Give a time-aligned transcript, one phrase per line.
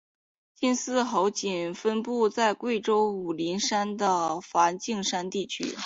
[0.55, 5.75] 黔金丝猴仅分布在贵州武陵山的梵净山地区。